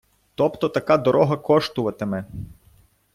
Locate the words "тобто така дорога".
0.35-1.37